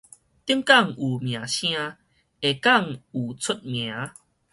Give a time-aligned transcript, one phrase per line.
[0.03, 0.23] 頂港有名聲，下港有
[3.35, 3.71] 出名